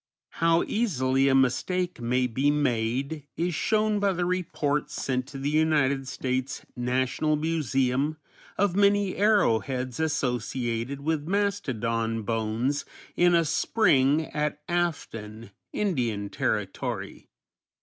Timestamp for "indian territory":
15.71-17.29